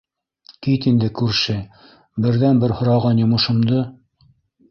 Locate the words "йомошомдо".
3.25-3.83